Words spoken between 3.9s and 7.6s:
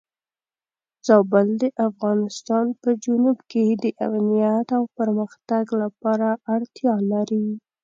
امنیت او پرمختګ لپاره اړتیا لري.